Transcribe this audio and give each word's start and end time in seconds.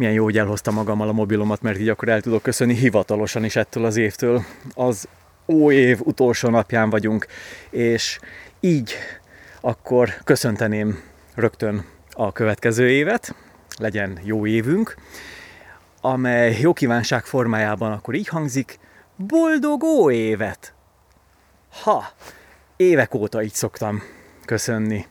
milyen 0.00 0.14
jó, 0.14 0.24
hogy 0.24 0.38
elhoztam 0.38 0.74
magammal 0.74 1.08
a 1.08 1.12
mobilomat, 1.12 1.62
mert 1.62 1.78
így 1.78 1.88
akkor 1.88 2.08
el 2.08 2.20
tudok 2.20 2.42
köszönni 2.42 2.74
hivatalosan 2.74 3.44
is 3.44 3.56
ettől 3.56 3.84
az 3.84 3.96
évtől. 3.96 4.44
Az 4.74 5.08
ó 5.46 5.70
év 5.72 6.00
utolsó 6.02 6.48
napján 6.48 6.90
vagyunk, 6.90 7.26
és 7.70 8.18
így 8.60 8.94
akkor 9.60 10.08
köszönteném 10.24 11.02
rögtön 11.34 11.84
a 12.10 12.32
következő 12.32 12.90
évet, 12.90 13.34
legyen 13.78 14.18
jó 14.22 14.46
évünk, 14.46 14.94
amely 16.00 16.58
jó 16.60 16.72
kívánság 16.72 17.24
formájában 17.24 17.92
akkor 17.92 18.14
így 18.14 18.28
hangzik, 18.28 18.78
boldog 19.16 19.82
ó 19.82 20.10
évet! 20.10 20.74
Ha, 21.82 22.04
évek 22.76 23.14
óta 23.14 23.42
így 23.42 23.54
szoktam 23.54 24.02
köszönni, 24.44 25.06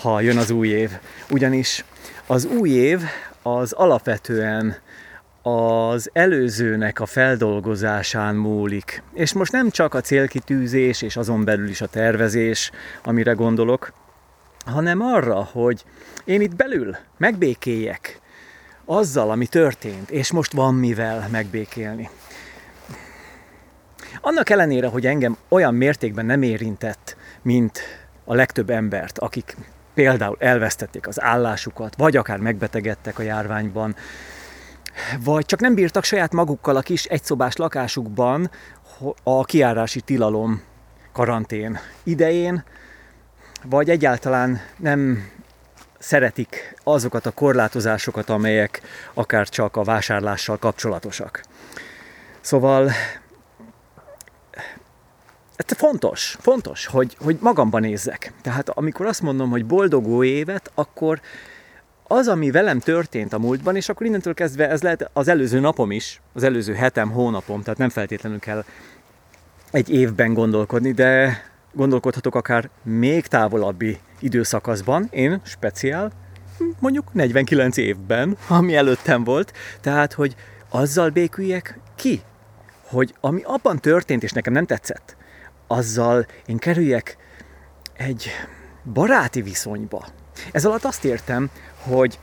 ha 0.00 0.20
jön 0.20 0.38
az 0.38 0.50
új 0.50 0.68
év. 0.68 0.90
Ugyanis 1.30 1.84
az 2.26 2.44
új 2.44 2.70
év 2.70 3.00
az 3.42 3.72
alapvetően 3.72 4.76
az 5.42 6.10
előzőnek 6.12 7.00
a 7.00 7.06
feldolgozásán 7.06 8.34
múlik. 8.34 9.02
És 9.14 9.32
most 9.32 9.52
nem 9.52 9.70
csak 9.70 9.94
a 9.94 10.00
célkitűzés 10.00 11.02
és 11.02 11.16
azon 11.16 11.44
belül 11.44 11.68
is 11.68 11.80
a 11.80 11.86
tervezés, 11.86 12.70
amire 13.04 13.32
gondolok, 13.32 13.92
hanem 14.64 15.00
arra, 15.00 15.44
hogy 15.52 15.84
én 16.24 16.40
itt 16.40 16.56
belül 16.56 16.96
megbékéljek 17.16 18.20
azzal, 18.84 19.30
ami 19.30 19.46
történt, 19.46 20.10
és 20.10 20.32
most 20.32 20.52
van 20.52 20.74
mivel 20.74 21.28
megbékélni. 21.30 22.10
Annak 24.20 24.50
ellenére, 24.50 24.86
hogy 24.86 25.06
engem 25.06 25.36
olyan 25.48 25.74
mértékben 25.74 26.26
nem 26.26 26.42
érintett, 26.42 27.16
mint 27.42 27.80
a 28.24 28.34
legtöbb 28.34 28.70
embert, 28.70 29.18
akik 29.18 29.56
például 30.00 30.36
elvesztették 30.38 31.06
az 31.06 31.22
állásukat, 31.22 31.94
vagy 31.96 32.16
akár 32.16 32.38
megbetegedtek 32.38 33.18
a 33.18 33.22
járványban, 33.22 33.96
vagy 35.24 35.46
csak 35.46 35.60
nem 35.60 35.74
bírtak 35.74 36.04
saját 36.04 36.32
magukkal 36.32 36.76
a 36.76 36.80
kis 36.80 37.04
egyszobás 37.04 37.56
lakásukban 37.56 38.50
a 39.22 39.44
kiárási 39.44 40.00
tilalom 40.00 40.62
karantén 41.12 41.78
idején, 42.02 42.64
vagy 43.64 43.90
egyáltalán 43.90 44.60
nem 44.76 45.30
szeretik 45.98 46.74
azokat 46.84 47.26
a 47.26 47.30
korlátozásokat, 47.30 48.30
amelyek 48.30 48.80
akár 49.14 49.48
csak 49.48 49.76
a 49.76 49.82
vásárlással 49.82 50.58
kapcsolatosak. 50.58 51.42
Szóval 52.40 52.90
ez 55.66 55.76
fontos, 55.76 56.36
fontos, 56.40 56.86
hogy, 56.86 57.16
hogy 57.20 57.38
magamban 57.40 57.80
nézzek. 57.80 58.32
Tehát 58.42 58.68
amikor 58.68 59.06
azt 59.06 59.22
mondom, 59.22 59.50
hogy 59.50 59.66
boldogó 59.66 60.24
évet, 60.24 60.70
akkor 60.74 61.20
az, 62.06 62.28
ami 62.28 62.50
velem 62.50 62.78
történt 62.78 63.32
a 63.32 63.38
múltban, 63.38 63.76
és 63.76 63.88
akkor 63.88 64.06
innentől 64.06 64.34
kezdve 64.34 64.68
ez 64.68 64.82
lehet 64.82 65.10
az 65.12 65.28
előző 65.28 65.60
napom 65.60 65.90
is, 65.90 66.20
az 66.32 66.42
előző 66.42 66.74
hetem, 66.74 67.10
hónapom, 67.10 67.62
tehát 67.62 67.78
nem 67.78 67.88
feltétlenül 67.88 68.38
kell 68.38 68.64
egy 69.70 69.90
évben 69.90 70.34
gondolkodni, 70.34 70.92
de 70.92 71.42
gondolkodhatok 71.72 72.34
akár 72.34 72.70
még 72.82 73.26
távolabbi 73.26 73.98
időszakaszban, 74.18 75.08
én 75.10 75.40
speciál, 75.44 76.12
mondjuk 76.78 77.12
49 77.12 77.76
évben, 77.76 78.36
ami 78.48 78.76
előttem 78.76 79.24
volt, 79.24 79.52
tehát, 79.80 80.12
hogy 80.12 80.34
azzal 80.68 81.10
béküljek 81.10 81.78
ki, 81.96 82.22
hogy 82.82 83.14
ami 83.20 83.42
abban 83.44 83.78
történt, 83.78 84.22
és 84.22 84.32
nekem 84.32 84.52
nem 84.52 84.66
tetszett, 84.66 85.16
azzal 85.70 86.26
én 86.46 86.58
kerüljek 86.58 87.16
egy 87.92 88.30
baráti 88.92 89.42
viszonyba. 89.42 90.06
Ez 90.52 90.64
alatt 90.64 90.84
azt 90.84 91.04
értem, 91.04 91.50
hogy 91.78 92.18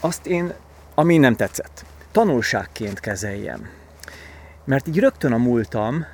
azt 0.00 0.26
én, 0.26 0.52
ami 0.94 1.16
nem 1.16 1.36
tetszett, 1.36 1.84
tanulságként 2.12 3.00
kezeljem. 3.00 3.68
Mert 4.64 4.88
így 4.88 4.98
rögtön 4.98 5.32
a 5.32 5.36
múltam 5.36 6.06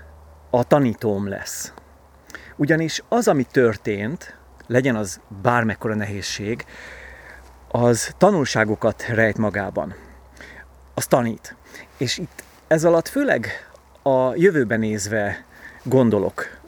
a 0.50 0.64
tanítóm 0.64 1.28
lesz. 1.28 1.72
Ugyanis 2.56 3.03
az, 3.09 3.28
ami 3.28 3.44
történt, 3.44 4.37
legyen 4.66 4.97
az 4.97 5.21
bármekkora 5.42 5.94
nehézség, 5.94 6.65
az 7.69 8.15
tanulságokat 8.19 9.06
rejt 9.06 9.38
magában. 9.38 9.94
Az 10.94 11.06
tanít. 11.06 11.56
És 11.97 12.19
itt 12.19 12.42
ez 12.66 12.84
alatt 12.84 13.09
főleg 13.09 13.71
a 14.03 14.34
jövőben 14.34 14.78
nézve 14.78 15.44
gondolok 15.82 16.60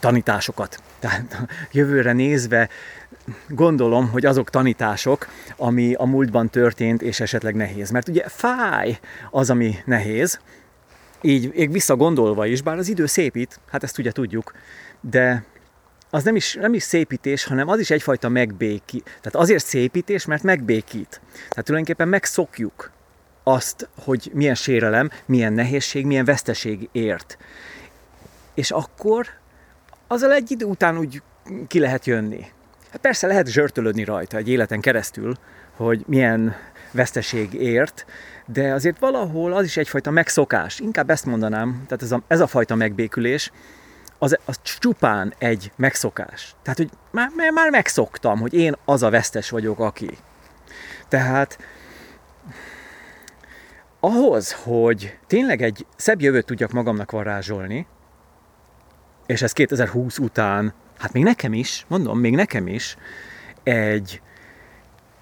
tanításokat. 0.00 0.82
Tehát 0.98 1.46
jövőre 1.72 2.12
nézve 2.12 2.68
gondolom, 3.48 4.08
hogy 4.10 4.26
azok 4.26 4.50
tanítások, 4.50 5.26
ami 5.56 5.94
a 5.94 6.04
múltban 6.04 6.50
történt, 6.50 7.02
és 7.02 7.20
esetleg 7.20 7.54
nehéz. 7.54 7.90
Mert 7.90 8.08
ugye 8.08 8.28
fáj 8.28 8.98
az, 9.30 9.50
ami 9.50 9.74
nehéz, 9.84 10.40
így 11.20 11.52
még 11.54 11.72
visszagondolva 11.72 12.46
is, 12.46 12.62
bár 12.62 12.78
az 12.78 12.88
idő 12.88 13.06
szépít, 13.06 13.60
hát 13.70 13.82
ezt 13.82 13.98
ugye 13.98 14.12
tudjuk, 14.12 14.52
de 15.00 15.44
az 16.10 16.24
nem 16.24 16.36
is, 16.36 16.54
nem 16.54 16.74
is 16.74 16.82
szépítés, 16.82 17.44
hanem 17.44 17.68
az 17.68 17.78
is 17.78 17.90
egyfajta 17.90 18.28
megbékít. 18.28 19.04
Tehát 19.04 19.34
azért 19.34 19.64
szépítés, 19.64 20.24
mert 20.24 20.42
megbékít. 20.42 21.20
Tehát 21.32 21.64
tulajdonképpen 21.64 22.08
megszokjuk 22.08 22.90
azt, 23.42 23.88
hogy 24.04 24.30
milyen 24.34 24.54
sérelem, 24.54 25.10
milyen 25.26 25.52
nehézség, 25.52 26.06
milyen 26.06 26.24
veszteség 26.24 26.88
ért. 26.92 27.38
És 28.56 28.70
akkor 28.70 29.26
azzal 30.06 30.32
egy 30.32 30.50
idő 30.50 30.64
után 30.64 30.98
úgy 30.98 31.22
ki 31.66 31.78
lehet 31.78 32.06
jönni. 32.06 32.46
Hát 32.90 33.00
persze 33.00 33.26
lehet 33.26 33.46
zsörtölödni 33.46 34.04
rajta 34.04 34.36
egy 34.36 34.48
életen 34.48 34.80
keresztül, 34.80 35.34
hogy 35.76 36.04
milyen 36.06 36.54
veszteség 36.90 37.54
ért, 37.54 38.06
de 38.46 38.72
azért 38.72 38.98
valahol 38.98 39.52
az 39.52 39.64
is 39.64 39.76
egyfajta 39.76 40.10
megszokás. 40.10 40.80
Inkább 40.80 41.10
ezt 41.10 41.26
mondanám, 41.26 41.82
tehát 41.86 42.02
ez 42.02 42.12
a, 42.12 42.22
ez 42.26 42.40
a 42.40 42.46
fajta 42.46 42.74
megbékülés, 42.74 43.52
az, 44.18 44.38
az 44.44 44.58
csupán 44.62 45.34
egy 45.38 45.72
megszokás. 45.76 46.54
Tehát, 46.62 46.78
hogy 46.78 46.90
már, 47.10 47.30
már 47.54 47.70
megszoktam, 47.70 48.40
hogy 48.40 48.54
én 48.54 48.74
az 48.84 49.02
a 49.02 49.10
vesztes 49.10 49.50
vagyok, 49.50 49.78
aki. 49.78 50.18
Tehát 51.08 51.58
ahhoz, 54.00 54.52
hogy 54.52 55.18
tényleg 55.26 55.62
egy 55.62 55.86
szebb 55.96 56.20
jövőt 56.20 56.46
tudjak 56.46 56.72
magamnak 56.72 57.10
varázsolni, 57.10 57.86
és 59.26 59.42
ez 59.42 59.52
2020 59.52 60.18
után, 60.18 60.72
hát 60.98 61.12
még 61.12 61.22
nekem 61.22 61.52
is, 61.52 61.84
mondom, 61.88 62.18
még 62.18 62.34
nekem 62.34 62.66
is, 62.66 62.96
egy, 63.62 64.20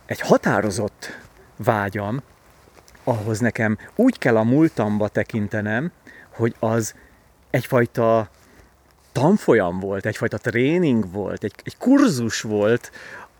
egy 0.06 0.20
határozott 0.20 1.18
vágyam, 1.56 2.22
ahhoz 3.04 3.38
nekem 3.38 3.78
úgy 3.94 4.18
kell 4.18 4.36
a 4.36 4.42
múltamba 4.42 5.08
tekintenem, 5.08 5.92
hogy 6.30 6.54
az 6.58 6.94
egyfajta 7.50 8.30
tanfolyam 9.12 9.80
volt, 9.80 10.06
egyfajta 10.06 10.38
tréning 10.38 11.10
volt, 11.12 11.44
egy, 11.44 11.54
egy 11.64 11.76
kurzus 11.76 12.40
volt 12.40 12.90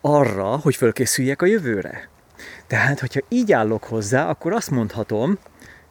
arra, 0.00 0.56
hogy 0.56 0.76
fölkészüljek 0.76 1.42
a 1.42 1.46
jövőre. 1.46 2.08
Tehát, 2.66 3.00
hogyha 3.00 3.20
így 3.28 3.52
állok 3.52 3.84
hozzá, 3.84 4.28
akkor 4.28 4.52
azt 4.52 4.70
mondhatom, 4.70 5.38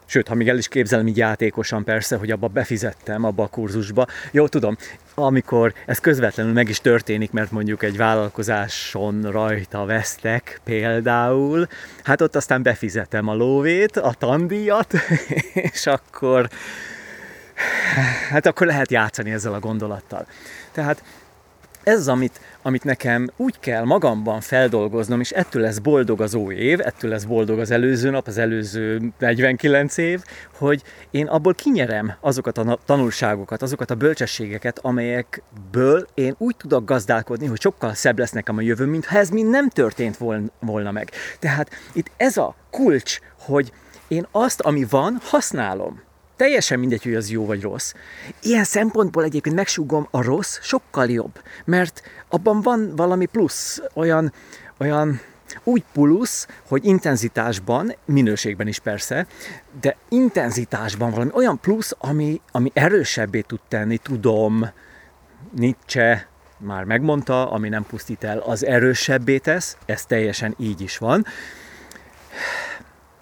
Sőt, 0.05 0.27
ha 0.27 0.35
még 0.35 0.49
el 0.49 0.57
is 0.57 0.67
képzelem 0.67 1.07
így 1.07 1.17
játékosan 1.17 1.83
persze, 1.83 2.15
hogy 2.15 2.31
abba 2.31 2.47
befizettem, 2.47 3.23
abba 3.23 3.43
a 3.43 3.47
kurzusba. 3.47 4.07
Jó, 4.31 4.47
tudom, 4.47 4.77
amikor 5.13 5.73
ez 5.85 5.99
közvetlenül 5.99 6.53
meg 6.53 6.69
is 6.69 6.81
történik, 6.81 7.31
mert 7.31 7.51
mondjuk 7.51 7.83
egy 7.83 7.97
vállalkozáson 7.97 9.31
rajta 9.31 9.85
vesztek 9.85 10.61
például, 10.63 11.67
hát 12.03 12.21
ott 12.21 12.35
aztán 12.35 12.63
befizetem 12.63 13.27
a 13.27 13.33
lóvét, 13.33 13.97
a 13.97 14.13
tandíjat, 14.17 14.93
és 15.73 15.87
akkor 15.87 16.49
hát 18.29 18.45
akkor 18.45 18.67
lehet 18.67 18.91
játszani 18.91 19.31
ezzel 19.31 19.53
a 19.53 19.59
gondolattal. 19.59 20.25
Tehát 20.71 21.03
ez 21.83 21.99
az, 21.99 22.07
amit, 22.07 22.39
amit 22.61 22.83
nekem 22.83 23.29
úgy 23.37 23.59
kell 23.59 23.83
magamban 23.83 24.41
feldolgoznom, 24.41 25.19
és 25.19 25.31
ettől 25.31 25.61
lesz 25.61 25.77
boldog 25.77 26.21
az 26.21 26.33
új 26.33 26.55
év, 26.55 26.79
ettől 26.79 27.11
lesz 27.11 27.23
boldog 27.23 27.59
az 27.59 27.71
előző 27.71 28.09
nap, 28.09 28.27
az 28.27 28.37
előző 28.37 29.13
49 29.19 29.97
év, 29.97 30.21
hogy 30.57 30.83
én 31.11 31.27
abból 31.27 31.53
kinyerem 31.53 32.13
azokat 32.19 32.57
a 32.57 32.79
tanulságokat, 32.85 33.61
azokat 33.61 33.91
a 33.91 33.95
bölcsességeket, 33.95 34.79
amelyekből 34.79 36.07
én 36.13 36.35
úgy 36.37 36.55
tudok 36.55 36.85
gazdálkodni, 36.85 37.45
hogy 37.45 37.61
sokkal 37.61 37.93
szebb 37.93 38.19
lesz 38.19 38.31
nekem 38.31 38.57
a 38.57 38.61
jövő, 38.61 38.85
mintha 38.85 39.17
ez 39.17 39.29
mind 39.29 39.49
nem 39.49 39.69
történt 39.69 40.17
volna 40.59 40.91
meg. 40.91 41.11
Tehát 41.39 41.69
itt 41.93 42.11
ez 42.17 42.37
a 42.37 42.55
kulcs, 42.71 43.19
hogy 43.39 43.71
én 44.07 44.27
azt, 44.31 44.61
ami 44.61 44.85
van, 44.89 45.17
használom 45.21 46.02
teljesen 46.35 46.79
mindegy, 46.79 47.03
hogy 47.03 47.15
az 47.15 47.29
jó 47.29 47.45
vagy 47.45 47.61
rossz. 47.61 47.93
Ilyen 48.41 48.63
szempontból 48.63 49.23
egyébként 49.23 49.55
megsúgom, 49.55 50.07
a 50.11 50.23
rossz 50.23 50.59
sokkal 50.61 51.09
jobb, 51.09 51.41
mert 51.65 52.01
abban 52.29 52.61
van 52.61 52.95
valami 52.95 53.25
plusz, 53.25 53.81
olyan, 53.93 54.33
olyan 54.77 55.21
úgy 55.63 55.83
plusz, 55.93 56.47
hogy 56.67 56.85
intenzitásban, 56.85 57.95
minőségben 58.05 58.67
is 58.67 58.79
persze, 58.79 59.27
de 59.81 59.97
intenzitásban 60.09 61.11
valami 61.11 61.31
olyan 61.33 61.59
plusz, 61.59 61.95
ami, 61.97 62.41
ami 62.51 62.71
erősebbé 62.73 63.41
tud 63.41 63.59
tenni, 63.67 63.97
tudom, 63.97 64.69
Nietzsche 65.55 66.27
már 66.57 66.83
megmondta, 66.83 67.51
ami 67.51 67.69
nem 67.69 67.85
pusztít 67.85 68.23
el, 68.23 68.37
az 68.37 68.65
erősebbé 68.65 69.37
tesz, 69.37 69.77
ez 69.85 70.05
teljesen 70.05 70.55
így 70.59 70.81
is 70.81 70.97
van. 70.97 71.25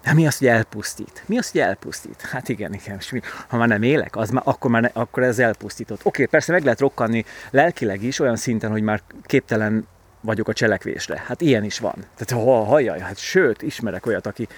Hát 0.02 0.14
mi 0.14 0.26
az, 0.26 0.38
hogy 0.38 0.46
elpusztít? 0.46 1.22
Mi 1.26 1.38
az, 1.38 1.50
hogy 1.50 1.60
elpusztít? 1.60 2.20
Hát 2.20 2.48
igen, 2.48 2.74
igen. 2.74 2.96
És 2.98 3.10
mi, 3.10 3.20
ha 3.48 3.56
már 3.56 3.68
nem 3.68 3.82
élek, 3.82 4.16
az 4.16 4.30
már, 4.30 4.42
akkor, 4.46 4.70
már 4.70 4.82
ne, 4.82 4.90
akkor 4.92 5.22
ez 5.22 5.38
elpusztított. 5.38 6.00
Oké, 6.04 6.24
persze 6.24 6.52
meg 6.52 6.62
lehet 6.62 6.80
rokkanni 6.80 7.24
lelkileg 7.50 8.02
is, 8.02 8.18
olyan 8.18 8.36
szinten, 8.36 8.70
hogy 8.70 8.82
már 8.82 9.00
képtelen 9.22 9.86
vagyok 10.20 10.48
a 10.48 10.52
cselekvésre. 10.52 11.22
Hát 11.26 11.40
ilyen 11.40 11.64
is 11.64 11.78
van. 11.78 11.94
Tehát 12.16 12.44
ha 12.44 12.64
hallja, 12.64 13.02
hát 13.02 13.18
sőt, 13.18 13.62
ismerek 13.62 14.06
olyat, 14.06 14.26
aki, 14.26 14.48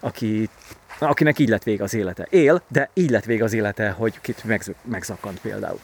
aki 0.00 0.48
akinek 0.98 1.38
így 1.38 1.48
lett 1.48 1.62
vége 1.62 1.82
az 1.82 1.94
élete. 1.94 2.26
Él, 2.30 2.62
de 2.68 2.90
így 2.94 3.10
lett 3.10 3.24
vége 3.24 3.44
az 3.44 3.52
élete, 3.52 3.90
hogy 3.90 4.20
kit 4.20 4.44
megzakant 4.84 5.40
például. 5.40 5.78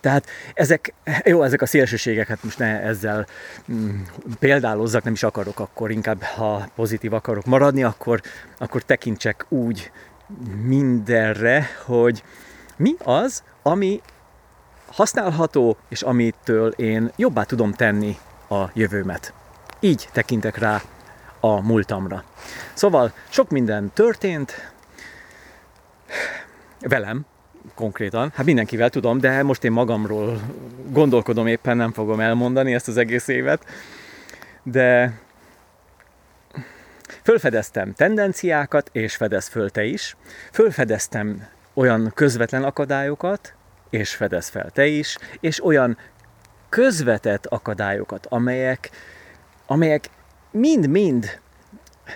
Tehát 0.00 0.26
ezek, 0.54 0.94
jó, 1.24 1.42
ezek 1.42 1.62
a 1.62 1.66
szélsőségek, 1.66 2.28
hát 2.28 2.42
most 2.42 2.58
ne 2.58 2.80
ezzel 2.80 3.26
mm, 3.72 4.00
példálozzak, 4.38 5.04
nem 5.04 5.12
is 5.12 5.22
akarok, 5.22 5.60
akkor 5.60 5.90
inkább, 5.90 6.22
ha 6.22 6.68
pozitív 6.74 7.12
akarok 7.12 7.44
maradni, 7.44 7.82
akkor, 7.82 8.20
akkor 8.58 8.82
tekintsek 8.82 9.46
úgy 9.48 9.90
mindenre, 10.62 11.66
hogy 11.84 12.22
mi 12.76 12.94
az, 13.04 13.42
ami 13.62 14.00
használható, 14.86 15.76
és 15.88 16.02
amitől 16.02 16.70
én 16.70 17.10
jobbá 17.16 17.42
tudom 17.42 17.72
tenni 17.72 18.16
a 18.48 18.64
jövőmet. 18.72 19.32
Így 19.80 20.08
tekintek 20.12 20.58
rá 20.58 20.82
a 21.40 21.60
múltamra. 21.60 22.24
Szóval 22.74 23.12
sok 23.28 23.50
minden 23.50 23.90
történt, 23.94 24.72
velem, 26.80 27.26
konkrétan. 27.74 28.32
Hát 28.34 28.46
mindenkivel 28.46 28.90
tudom, 28.90 29.18
de 29.18 29.42
most 29.42 29.64
én 29.64 29.72
magamról 29.72 30.40
gondolkodom 30.90 31.46
éppen, 31.46 31.76
nem 31.76 31.92
fogom 31.92 32.20
elmondani 32.20 32.74
ezt 32.74 32.88
az 32.88 32.96
egész 32.96 33.28
évet. 33.28 33.64
De 34.62 35.18
fölfedeztem 37.22 37.92
tendenciákat, 37.92 38.88
és 38.92 39.16
fedez 39.16 39.48
föl 39.48 39.70
te 39.70 39.84
is. 39.84 40.16
Fölfedeztem 40.52 41.46
olyan 41.74 42.12
közvetlen 42.14 42.64
akadályokat, 42.64 43.54
és 43.90 44.14
fedez 44.14 44.48
fel 44.48 44.70
te 44.70 44.86
is, 44.86 45.16
és 45.40 45.64
olyan 45.64 45.98
közvetett 46.68 47.46
akadályokat, 47.46 48.26
amelyek, 48.26 48.90
amelyek 49.66 50.10
mind-mind 50.50 51.40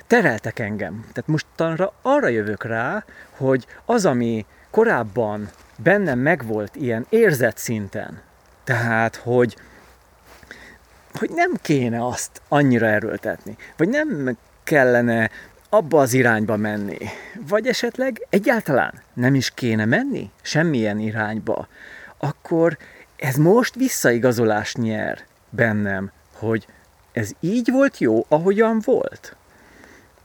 tereltek 0.06 0.58
engem. 0.58 1.00
Tehát 1.00 1.26
mostanra 1.26 1.92
arra 2.02 2.28
jövök 2.28 2.64
rá, 2.64 3.04
hogy 3.30 3.66
az, 3.84 4.06
ami 4.06 4.46
korábban 4.74 5.50
bennem 5.76 6.18
megvolt 6.18 6.76
ilyen 6.76 7.06
érzet 7.08 7.58
szinten, 7.58 8.20
tehát, 8.64 9.16
hogy, 9.16 9.56
hogy 11.14 11.30
nem 11.34 11.52
kéne 11.62 12.06
azt 12.06 12.40
annyira 12.48 12.86
erőltetni, 12.86 13.56
vagy 13.76 13.88
nem 13.88 14.36
kellene 14.64 15.30
abba 15.68 16.00
az 16.00 16.12
irányba 16.12 16.56
menni, 16.56 16.98
vagy 17.48 17.66
esetleg 17.66 18.26
egyáltalán 18.30 18.92
nem 19.12 19.34
is 19.34 19.50
kéne 19.50 19.84
menni 19.84 20.30
semmilyen 20.42 20.98
irányba, 20.98 21.68
akkor 22.18 22.78
ez 23.16 23.36
most 23.36 23.74
visszaigazolást 23.74 24.78
nyer 24.78 25.24
bennem, 25.50 26.10
hogy 26.32 26.66
ez 27.12 27.30
így 27.40 27.70
volt 27.70 27.98
jó, 27.98 28.24
ahogyan 28.28 28.80
volt. 28.84 29.36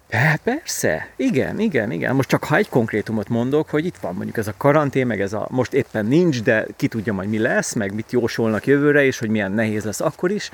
Hát 0.10 0.40
persze, 0.44 1.10
igen, 1.16 1.60
igen, 1.60 1.92
igen. 1.92 2.16
Most 2.16 2.30
csak 2.30 2.44
ha 2.44 2.56
egy 2.56 2.70
konkrétumot 2.70 3.30
mondok, 3.30 3.70
hogy 3.70 3.86
itt 3.86 3.98
van 3.98 4.16
mondjuk 4.16 4.38
ez 4.38 4.48
a 4.48 4.54
karantén, 4.58 5.08
meg 5.08 5.22
ez 5.22 5.34
a 5.34 5.48
most 5.50 5.74
éppen 5.74 6.06
nincs, 6.06 6.44
de 6.44 6.66
ki 6.76 6.88
tudja 6.88 7.14
majd 7.14 7.30
mi 7.30 7.38
lesz, 7.38 7.74
meg 7.74 7.94
mit 7.94 8.12
jósolnak 8.12 8.66
jövőre, 8.66 9.04
és 9.04 9.20
hogy 9.20 9.30
milyen 9.30 9.52
nehéz 9.52 9.84
lesz 9.84 10.02
akkor 10.02 10.32
is, 10.32 10.52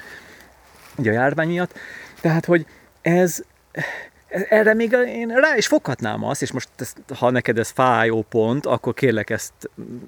ugye 0.98 1.10
a 1.10 1.14
járvány 1.14 1.48
miatt. 1.48 1.74
Tehát, 2.22 2.46
hogy 2.46 2.66
ez, 3.02 3.44
erre 4.50 4.74
még 4.74 4.92
én 4.92 5.28
rá 5.28 5.58
is 5.58 5.68
foghatnám 5.68 6.24
azt, 6.24 6.42
és 6.42 6.52
most 6.52 6.70
ezt, 6.78 6.98
ha 7.18 7.30
neked 7.30 7.58
ez 7.58 7.70
fájó 7.70 8.26
pont, 8.30 8.66
akkor 8.66 8.94
kérlek 8.94 9.30
ezt, 9.30 9.54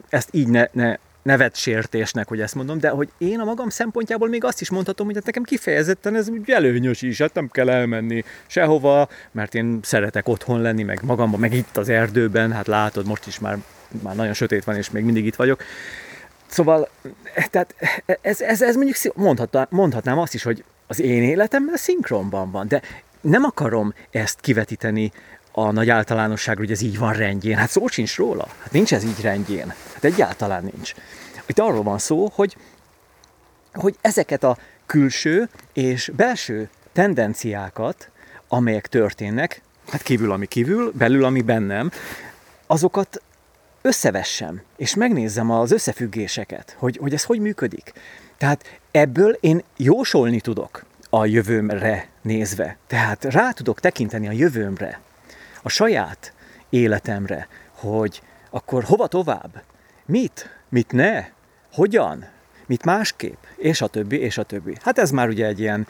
ezt 0.10 0.30
így 0.32 0.48
ne, 0.48 0.66
ne 0.72 0.96
nevet 1.28 1.56
sértésnek, 1.56 2.28
hogy 2.28 2.42
ezt 2.42 2.56
mondom, 2.56 2.80
de 2.80 2.90
hogy 2.90 3.10
én 3.18 3.40
a 3.40 3.44
magam 3.44 3.70
szempontjából 3.70 4.30
még 4.30 4.44
azt 4.44 4.62
is 4.62 4.70
mondhatom, 4.70 5.06
hogy 5.06 5.16
hát 5.16 5.26
nekem 5.26 5.44
kifejezetten 5.44 6.16
ez 6.16 6.30
úgy 6.30 6.50
előnyös 6.50 7.02
is, 7.02 7.18
hát 7.18 7.34
nem 7.34 7.50
kell 7.52 7.70
elmenni 7.70 8.24
sehova, 8.46 9.10
mert 9.32 9.56
én 9.56 9.80
szeretek 9.84 10.28
otthon 10.28 10.62
lenni, 10.62 10.84
meg 10.84 11.00
magamban, 11.04 11.40
meg 11.40 11.54
itt 11.54 11.78
az 11.78 11.90
erdőben, 11.90 12.52
hát 12.52 12.68
látod, 12.68 13.08
most 13.08 13.28
is 13.28 13.40
már, 13.40 13.58
már 14.04 14.16
nagyon 14.16 14.34
sötét 14.34 14.64
van, 14.64 14.76
és 14.76 14.90
még 14.90 15.04
mindig 15.04 15.26
itt 15.26 15.36
vagyok. 15.36 15.64
Szóval, 16.46 16.90
tehát 17.50 17.76
ez, 18.22 18.42
ez, 18.42 18.62
ez 18.62 18.76
mondjuk 18.76 19.16
mondhatnám, 19.16 19.66
mondhatnám 19.70 20.20
azt 20.20 20.34
is, 20.34 20.44
hogy 20.44 20.64
az 20.88 21.00
én 21.00 21.24
életemmel 21.24 21.78
szinkronban 21.78 22.52
van, 22.52 22.68
de 22.68 22.82
nem 23.22 23.44
akarom 23.44 23.94
ezt 24.12 24.40
kivetíteni 24.40 25.12
a 25.52 25.72
nagy 25.72 25.90
általánosságra, 25.90 26.62
hogy 26.62 26.72
ez 26.72 26.82
így 26.82 26.98
van 26.98 27.14
rendjén. 27.14 27.58
Hát 27.58 27.70
szó 27.70 27.88
sincs 27.88 28.16
róla. 28.16 28.48
Hát 28.62 28.72
nincs 28.72 28.94
ez 28.94 29.04
így 29.04 29.22
rendjén. 29.22 29.74
Hát 29.98 30.06
egyáltalán 30.06 30.64
nincs. 30.74 30.94
Itt 31.46 31.60
arról 31.60 31.84
van 31.84 31.98
szó, 31.98 32.32
hogy, 32.34 32.58
hogy 33.74 33.96
ezeket 34.02 34.44
a 34.44 34.58
külső 34.86 35.50
és 35.74 36.12
belső 36.16 36.70
tendenciákat, 36.94 38.10
amelyek 38.48 38.88
történnek, 38.88 39.62
hát 39.90 40.02
kívül, 40.02 40.32
ami 40.32 40.46
kívül, 40.46 40.92
belül, 40.92 41.24
ami 41.24 41.42
bennem, 41.42 41.92
azokat 42.68 43.22
összevessem, 43.82 44.62
és 44.76 44.96
megnézzem 44.96 45.52
az 45.52 45.72
összefüggéseket, 45.72 46.76
hogy, 46.78 46.98
hogy 46.98 47.14
ez 47.14 47.24
hogy 47.24 47.40
működik. 47.40 47.94
Tehát 48.38 48.80
ebből 48.92 49.38
én 49.40 49.64
jósolni 49.78 50.42
tudok 50.42 50.86
a 51.10 51.26
jövőmre 51.26 52.08
nézve. 52.22 52.78
Tehát 52.88 53.24
rá 53.24 53.52
tudok 53.52 53.80
tekinteni 53.80 54.28
a 54.28 54.32
jövőmre 54.32 55.00
a 55.62 55.70
saját 55.70 56.34
életemre, 56.70 57.48
hogy 57.72 58.22
akkor 58.50 58.84
hova 58.84 59.08
tovább? 59.08 59.62
Mit? 60.07 60.50
Mit 60.69 60.92
ne? 60.92 61.25
Hogyan? 61.71 62.25
Mit 62.65 62.86
másképp? 62.86 63.44
És 63.56 63.81
a 63.81 63.88
többi, 63.88 64.19
és 64.19 64.38
a 64.38 64.44
többi. 64.44 64.75
Hát 64.81 64.98
ez 64.98 65.12
már 65.12 65.27
ugye 65.27 65.45
egy 65.45 65.59
ilyen, 65.59 65.88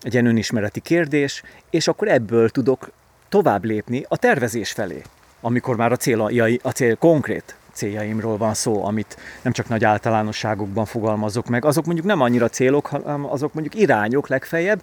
egy 0.00 0.12
ilyen 0.12 0.26
önismereti 0.26 0.80
kérdés, 0.80 1.42
és 1.70 1.88
akkor 1.88 2.08
ebből 2.08 2.48
tudok 2.48 2.90
tovább 3.28 3.64
lépni 3.64 4.04
a 4.08 4.16
tervezés 4.16 4.72
felé, 4.72 5.02
amikor 5.40 5.76
már 5.76 5.92
a 5.92 5.96
cél, 5.96 6.20
a 6.62 6.70
cél 6.70 6.96
konkrét 6.96 7.56
céljaimról 7.72 8.36
van 8.36 8.54
szó, 8.54 8.84
amit 8.84 9.16
nem 9.42 9.52
csak 9.52 9.68
nagy 9.68 9.84
általánosságokban 9.84 10.84
fogalmazok 10.84 11.46
meg, 11.46 11.64
azok 11.64 11.84
mondjuk 11.84 12.06
nem 12.06 12.20
annyira 12.20 12.48
célok, 12.48 12.86
hanem 12.86 13.24
azok 13.24 13.52
mondjuk 13.52 13.82
irányok 13.82 14.28
legfeljebb, 14.28 14.82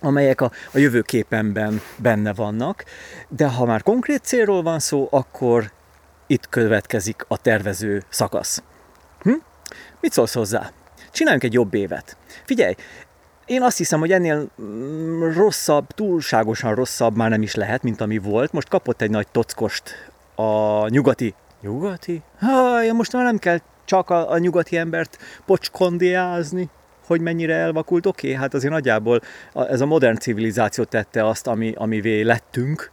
amelyek 0.00 0.40
a, 0.40 0.50
a 0.72 0.78
jövőképemben 0.78 1.80
benne 1.96 2.32
vannak, 2.32 2.84
de 3.28 3.48
ha 3.48 3.64
már 3.64 3.82
konkrét 3.82 4.24
célról 4.24 4.62
van 4.62 4.78
szó, 4.78 5.08
akkor 5.10 5.70
itt 6.26 6.48
következik 6.48 7.24
a 7.28 7.38
tervező 7.38 8.02
szakasz. 8.08 8.62
Hm? 9.22 9.32
Mit 10.00 10.12
szólsz 10.12 10.34
hozzá? 10.34 10.70
Csináljunk 11.12 11.44
egy 11.44 11.52
jobb 11.52 11.74
évet. 11.74 12.16
Figyelj, 12.44 12.74
én 13.46 13.62
azt 13.62 13.76
hiszem, 13.76 14.00
hogy 14.00 14.12
ennél 14.12 14.48
mm, 14.62 15.32
rosszabb, 15.32 15.86
túlságosan 15.86 16.74
rosszabb 16.74 17.16
már 17.16 17.30
nem 17.30 17.42
is 17.42 17.54
lehet, 17.54 17.82
mint 17.82 18.00
ami 18.00 18.18
volt. 18.18 18.52
Most 18.52 18.68
kapott 18.68 19.02
egy 19.02 19.10
nagy 19.10 19.28
tockost 19.28 20.10
a 20.34 20.88
nyugati... 20.88 21.34
Nyugati? 21.60 22.22
Ha, 22.38 22.92
most 22.92 23.12
már 23.12 23.24
nem 23.24 23.38
kell 23.38 23.58
csak 23.84 24.10
a, 24.10 24.30
a 24.30 24.38
nyugati 24.38 24.76
embert 24.76 25.18
pocskondiázni 25.46 26.70
hogy 27.06 27.20
mennyire 27.20 27.54
elvakult, 27.54 28.06
oké, 28.06 28.26
okay, 28.26 28.40
hát 28.40 28.54
azért 28.54 28.72
nagyjából 28.72 29.20
ez 29.54 29.80
a 29.80 29.86
modern 29.86 30.16
civilizáció 30.16 30.84
tette 30.84 31.26
azt, 31.26 31.46
ami, 31.46 31.72
amivé 31.76 32.20
lettünk, 32.20 32.90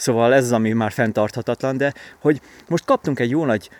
szóval 0.00 0.34
ez 0.34 0.44
az, 0.44 0.52
ami 0.52 0.72
már 0.72 0.92
fenntarthatatlan, 0.92 1.76
de 1.76 1.94
hogy 2.18 2.40
most 2.68 2.84
kaptunk 2.84 3.18
egy 3.18 3.30
jó 3.30 3.44
nagy, 3.44 3.70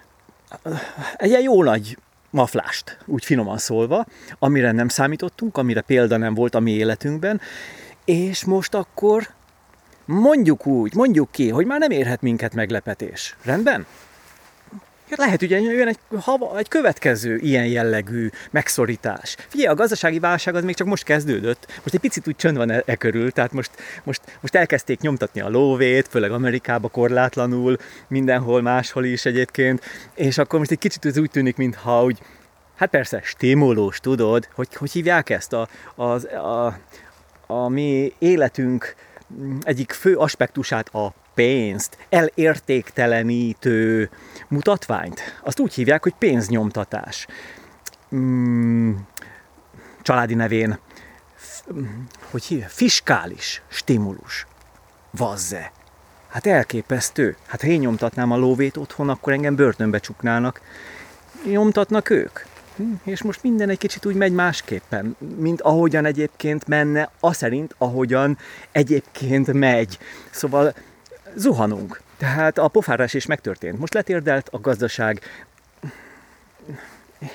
egy 1.16 1.28
ilyen 1.28 1.42
jó 1.42 1.62
nagy 1.62 1.98
maflást, 2.30 2.98
úgy 3.06 3.24
finoman 3.24 3.58
szólva, 3.58 4.06
amire 4.38 4.72
nem 4.72 4.88
számítottunk, 4.88 5.56
amire 5.56 5.80
példa 5.80 6.16
nem 6.16 6.34
volt 6.34 6.54
a 6.54 6.60
mi 6.60 6.70
életünkben, 6.70 7.40
és 8.04 8.44
most 8.44 8.74
akkor 8.74 9.28
mondjuk 10.04 10.66
úgy, 10.66 10.94
mondjuk 10.94 11.30
ki, 11.30 11.48
hogy 11.48 11.66
már 11.66 11.78
nem 11.78 11.90
érhet 11.90 12.22
minket 12.22 12.54
meglepetés. 12.54 13.36
Rendben? 13.44 13.86
Lehet 15.18 15.42
ugye 15.42 15.60
jön 15.60 15.88
egy, 15.88 15.98
hava, 16.20 16.58
egy 16.58 16.68
következő 16.68 17.36
ilyen 17.36 17.66
jellegű 17.66 18.30
megszorítás. 18.50 19.36
Figyelj, 19.48 19.68
a 19.68 19.74
gazdasági 19.74 20.18
válság 20.18 20.54
az 20.54 20.64
még 20.64 20.74
csak 20.74 20.86
most 20.86 21.04
kezdődött. 21.04 21.66
Most 21.82 21.94
egy 21.94 22.00
picit 22.00 22.28
úgy 22.28 22.36
csönd 22.36 22.56
van 22.56 22.70
e, 22.70 22.82
e 22.86 22.96
körül, 22.96 23.30
tehát 23.30 23.52
most, 23.52 23.70
most, 24.04 24.20
most 24.40 24.54
elkezdték 24.54 25.00
nyomtatni 25.00 25.40
a 25.40 25.48
lóvét, 25.48 26.08
főleg 26.08 26.30
Amerikába 26.30 26.88
korlátlanul, 26.88 27.76
mindenhol 28.08 28.62
máshol 28.62 29.04
is 29.04 29.24
egyébként, 29.24 29.84
és 30.14 30.38
akkor 30.38 30.58
most 30.58 30.70
egy 30.70 30.78
kicsit 30.78 31.04
ez 31.04 31.18
úgy 31.18 31.30
tűnik, 31.30 31.56
mintha 31.56 32.04
úgy, 32.04 32.18
hát 32.76 32.90
persze, 32.90 33.20
stimulós, 33.24 34.00
tudod, 34.00 34.48
hogy 34.54 34.74
hogy 34.74 34.90
hívják 34.90 35.30
ezt 35.30 35.52
a, 35.52 35.68
az, 35.94 36.24
a, 36.24 36.78
a 37.46 37.68
mi 37.68 38.12
életünk 38.18 38.94
egyik 39.60 39.92
fő 39.92 40.16
aspektusát 40.16 40.88
a 40.88 41.14
pénzt, 41.34 41.96
elértéktelenítő 42.08 44.10
mutatványt, 44.48 45.40
azt 45.42 45.60
úgy 45.60 45.74
hívják, 45.74 46.02
hogy 46.02 46.14
pénznyomtatás. 46.18 47.26
Mm, 48.14 48.92
családi 50.02 50.34
nevén, 50.34 50.78
hogy 52.30 52.44
hívják? 52.44 52.70
Fiskális 52.70 53.62
stimulus. 53.68 54.46
Vazze. 55.10 55.72
Hát 56.28 56.46
elképesztő. 56.46 57.36
Hát 57.46 57.60
ha 57.60 57.66
én 57.66 57.80
nyomtatnám 57.80 58.30
a 58.30 58.36
lóvét 58.36 58.76
otthon, 58.76 59.08
akkor 59.08 59.32
engem 59.32 59.54
börtönbe 59.54 59.98
csuknának. 59.98 60.60
Nyomtatnak 61.44 62.10
ők. 62.10 62.40
Hm, 62.76 62.92
és 63.04 63.22
most 63.22 63.42
minden 63.42 63.68
egy 63.68 63.78
kicsit 63.78 64.06
úgy 64.06 64.14
megy 64.14 64.32
másképpen, 64.32 65.16
mint 65.36 65.60
ahogyan 65.60 66.04
egyébként 66.04 66.66
menne, 66.66 67.10
az 67.20 67.36
szerint, 67.36 67.74
ahogyan 67.78 68.38
egyébként 68.72 69.52
megy. 69.52 69.98
Szóval 70.30 70.74
zuhanunk. 71.34 72.00
Tehát 72.16 72.58
a 72.58 72.68
pofárás 72.68 73.14
is 73.14 73.26
megtörtént. 73.26 73.78
Most 73.78 73.94
letérdelt 73.94 74.48
a 74.52 74.60
gazdaság. 74.60 75.20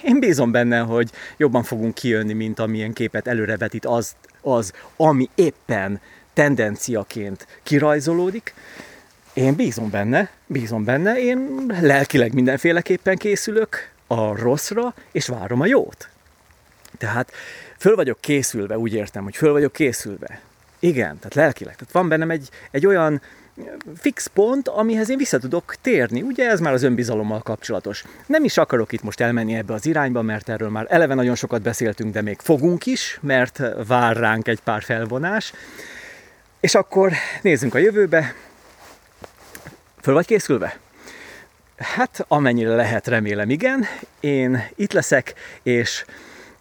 Én 0.03 0.19
bízom 0.19 0.51
benne, 0.51 0.79
hogy 0.79 1.11
jobban 1.37 1.63
fogunk 1.63 1.93
kijönni, 1.93 2.33
mint 2.33 2.59
amilyen 2.59 2.93
képet 2.93 3.27
előrevetít 3.27 3.85
az, 3.85 4.15
az 4.41 4.73
ami 4.95 5.29
éppen 5.35 6.01
tendenciaként 6.33 7.47
kirajzolódik. 7.63 8.53
Én 9.33 9.55
bízom 9.55 9.89
benne, 9.89 10.29
bízom 10.47 10.83
benne, 10.83 11.19
én 11.19 11.65
lelkileg 11.81 12.33
mindenféleképpen 12.33 13.17
készülök 13.17 13.89
a 14.15 14.35
rosszra, 14.35 14.93
és 15.11 15.27
várom 15.27 15.61
a 15.61 15.65
jót. 15.65 16.09
Tehát 16.97 17.31
föl 17.77 17.95
vagyok 17.95 18.21
készülve, 18.21 18.77
úgy 18.77 18.93
értem, 18.93 19.23
hogy 19.23 19.35
föl 19.35 19.51
vagyok 19.51 19.73
készülve. 19.73 20.39
Igen, 20.79 21.17
tehát 21.17 21.33
lelkileg. 21.33 21.75
Tehát 21.75 21.93
van 21.93 22.07
bennem 22.07 22.29
egy, 22.29 22.49
egy 22.71 22.85
olyan 22.85 23.21
fix 23.97 24.27
pont, 24.27 24.67
amihez 24.67 25.09
én 25.09 25.17
vissza 25.17 25.37
tudok 25.37 25.75
térni. 25.81 26.21
Ugye 26.21 26.49
ez 26.49 26.59
már 26.59 26.73
az 26.73 26.83
önbizalommal 26.83 27.41
kapcsolatos. 27.41 28.03
Nem 28.25 28.43
is 28.43 28.57
akarok 28.57 28.91
itt 28.91 29.03
most 29.03 29.21
elmenni 29.21 29.55
ebbe 29.55 29.73
az 29.73 29.85
irányba, 29.85 30.21
mert 30.21 30.49
erről 30.49 30.69
már 30.69 30.85
eleve 30.89 31.13
nagyon 31.13 31.35
sokat 31.35 31.61
beszéltünk, 31.61 32.13
de 32.13 32.21
még 32.21 32.39
fogunk 32.39 32.85
is, 32.85 33.19
mert 33.21 33.61
vár 33.87 34.17
ránk 34.17 34.47
egy 34.47 34.59
pár 34.59 34.83
felvonás. 34.83 35.53
És 36.59 36.75
akkor 36.75 37.11
nézzünk 37.41 37.75
a 37.75 37.77
jövőbe. 37.77 38.33
Föl 40.01 40.13
vagy 40.13 40.25
készülve? 40.25 40.79
Hát 41.77 42.25
amennyire 42.27 42.75
lehet, 42.75 43.07
remélem 43.07 43.49
igen. 43.49 43.85
Én 44.19 44.67
itt 44.75 44.93
leszek, 44.93 45.33
és 45.63 46.05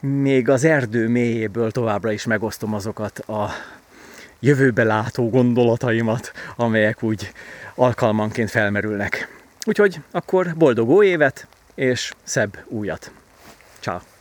még 0.00 0.48
az 0.48 0.64
erdő 0.64 1.08
mélyéből 1.08 1.70
továbbra 1.70 2.12
is 2.12 2.24
megosztom 2.24 2.74
azokat 2.74 3.18
a 3.18 3.50
jövőbe 4.40 4.84
látó 4.84 5.30
gondolataimat, 5.30 6.32
amelyek 6.56 7.02
úgy 7.02 7.32
alkalmanként 7.74 8.50
felmerülnek. 8.50 9.28
Úgyhogy 9.66 10.00
akkor 10.10 10.54
boldog 10.56 10.88
új 10.88 11.06
évet, 11.06 11.46
és 11.74 12.12
szebb 12.22 12.58
újat. 12.68 13.10
Ciao. 13.80 14.13